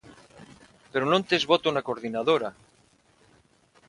[0.91, 2.49] Pero non tes voto na Coordinadora.